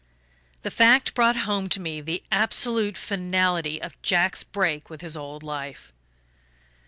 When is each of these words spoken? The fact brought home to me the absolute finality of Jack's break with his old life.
The 0.63 0.71
fact 0.71 1.13
brought 1.13 1.35
home 1.35 1.69
to 1.69 1.79
me 1.79 2.01
the 2.01 2.23
absolute 2.31 2.97
finality 2.97 3.79
of 3.79 3.93
Jack's 4.01 4.43
break 4.43 4.89
with 4.89 5.01
his 5.01 5.15
old 5.15 5.43
life. 5.43 5.93